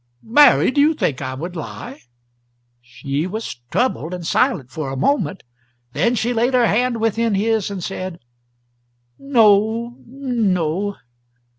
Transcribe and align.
"Mary, 0.23 0.71
do 0.71 0.81
you 0.81 0.95
think 0.95 1.21
I 1.21 1.35
would 1.35 1.55
lie?" 1.55 2.01
She 2.81 3.27
was 3.27 3.61
troubled 3.69 4.15
and 4.15 4.25
silent 4.25 4.71
for 4.71 4.91
a 4.91 4.97
moment, 4.97 5.43
then 5.93 6.15
she 6.15 6.33
laid 6.33 6.55
her 6.55 6.65
hand 6.65 6.99
within 6.99 7.35
his 7.35 7.69
and 7.69 7.83
said: 7.83 8.17
"No... 9.19 9.95
no. 10.07 10.95